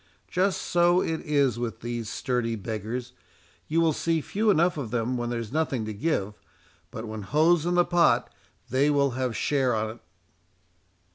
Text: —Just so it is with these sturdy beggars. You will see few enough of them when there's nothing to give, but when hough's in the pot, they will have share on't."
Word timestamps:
—Just 0.27 0.59
so 0.63 0.99
it 0.99 1.19
is 1.21 1.59
with 1.59 1.81
these 1.81 2.09
sturdy 2.09 2.55
beggars. 2.55 3.13
You 3.67 3.79
will 3.81 3.93
see 3.93 4.19
few 4.19 4.49
enough 4.49 4.75
of 4.75 4.89
them 4.89 5.15
when 5.15 5.29
there's 5.29 5.51
nothing 5.51 5.85
to 5.85 5.93
give, 5.93 6.33
but 6.89 7.05
when 7.07 7.21
hough's 7.21 7.65
in 7.67 7.75
the 7.75 7.85
pot, 7.85 8.33
they 8.71 8.89
will 8.89 9.11
have 9.11 9.37
share 9.37 9.75
on't." 9.75 10.01